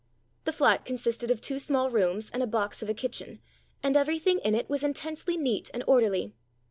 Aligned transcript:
The 0.45 0.51
flat 0.51 0.83
consisted 0.83 1.29
of 1.29 1.41
two 1.41 1.59
small 1.59 1.91
rooms 1.91 2.31
and 2.31 2.41
a 2.41 2.47
box 2.47 2.81
of 2.81 2.89
a 2.89 2.93
kitchen, 2.95 3.39
and 3.83 3.95
everything 3.95 4.39
in 4.39 4.55
it 4.55 4.67
was 4.67 4.83
intensely 4.83 5.37
neat 5.37 5.69
and 5.75 5.83
orderly. 5.85 6.33